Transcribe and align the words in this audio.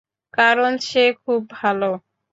কারন 0.33 0.73
সে 0.87 1.03
খুব 1.21 1.41
ভালো। 1.51 1.91